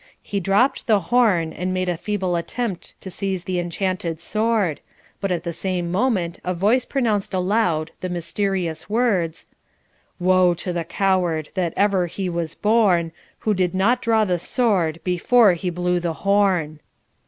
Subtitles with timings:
[0.23, 4.79] He dropped the horn, and made a feeble attempt to seize the enchanted sword;
[5.19, 9.45] but at the same moment a voice pronounced aloud the mysterious words:
[10.19, 13.11] 'Woe to the coward, that ever he was born,
[13.41, 16.79] Who did not draw the sword before he blew the horn!'